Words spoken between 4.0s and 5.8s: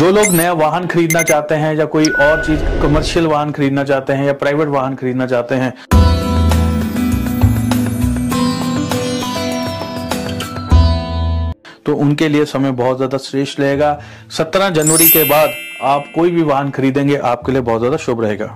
हैं या प्राइवेट वाहन खरीदना चाहते हैं।